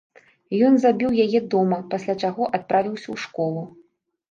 [0.67, 3.61] Ён забіў яе дома, пасля чаго адправіўся ў школу.